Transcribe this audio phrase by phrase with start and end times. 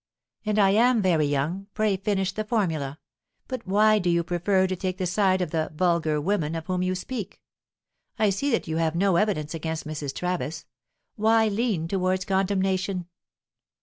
[0.47, 2.97] "And I am very young; pray finish the formula.
[3.47, 6.81] But why do you prefer to take the side of 'the vulgar woman' of whom
[6.81, 7.39] you speak?
[8.17, 10.15] I see that you have no evidence against Mrs.
[10.15, 10.65] Travis;
[11.17, 13.05] why lean towards condemnation?"